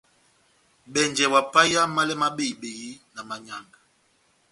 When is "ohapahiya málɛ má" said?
1.29-2.27